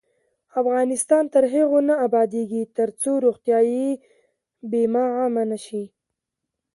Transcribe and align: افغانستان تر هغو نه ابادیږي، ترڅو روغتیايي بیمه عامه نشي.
افغانستان 0.61 1.23
تر 1.33 1.43
هغو 1.53 1.79
نه 1.89 1.93
ابادیږي، 2.05 2.61
ترڅو 2.77 3.11
روغتیايي 3.25 3.89
بیمه 4.71 5.05
عامه 5.17 5.43
نشي. 5.51 5.83